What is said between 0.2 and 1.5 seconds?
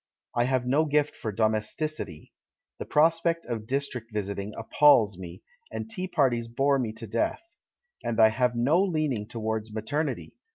I have no gift for